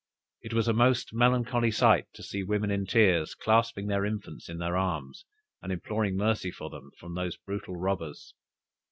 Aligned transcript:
It 0.41 0.51
was 0.55 0.67
a 0.67 0.73
most 0.73 1.13
melancholy 1.13 1.69
sight 1.69 2.05
to 2.13 2.23
see 2.23 2.41
women 2.41 2.71
in 2.71 2.87
tears, 2.87 3.35
clasping 3.35 3.85
their 3.85 4.03
infants 4.03 4.49
in 4.49 4.57
their 4.57 4.75
arms, 4.75 5.25
and 5.61 5.71
imploring 5.71 6.17
mercy 6.17 6.49
for 6.49 6.71
them 6.71 6.89
from 6.97 7.13
those 7.13 7.37
brutal 7.37 7.75
robbers! 7.75 8.33